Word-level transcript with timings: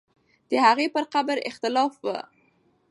د 0.49 0.51
هغې 0.65 0.87
پر 0.93 1.03
قبر 1.13 1.37
اختلاف 1.49 1.93
وو. 2.03 2.17